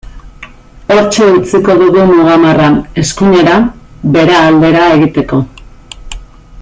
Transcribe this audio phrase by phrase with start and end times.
[0.93, 2.71] Hortxe utziko dugu muga marra,
[3.03, 3.59] eskuinera,
[4.17, 5.45] Bera aldera, egiteko.